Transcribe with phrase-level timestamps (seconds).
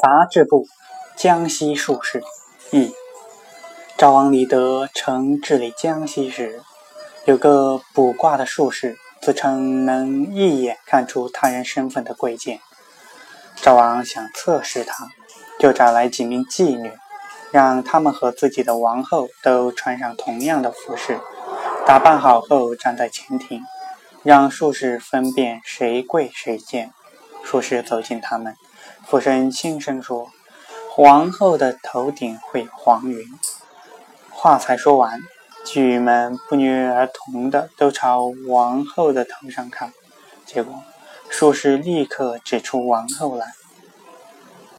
[0.00, 0.68] 杂志部
[1.16, 2.22] 江西术士
[2.70, 2.94] 一。
[3.96, 6.62] 赵王李德曾治理江西时，
[7.24, 12.60] 有个卜卦的术士，自称能一眼看出他人身份的贵贱。
[13.56, 15.08] 赵王想测试他，
[15.58, 16.92] 就找来几名妓女，
[17.50, 21.18] 让他们和自己的王后都穿上同样的服饰，
[21.84, 23.62] 打扮好后站在前庭，
[24.22, 26.92] 让术士分辨谁贵谁贱。
[27.42, 28.54] 术士走近他们，
[29.06, 30.30] 俯身轻声说
[30.90, 33.26] ：“皇后的头顶会有黄云。”
[34.30, 35.20] 话才说完，
[35.64, 39.92] 妓女们不约而同的都朝王后的头上看，
[40.46, 40.74] 结果
[41.28, 43.54] 术士立刻指出王后来。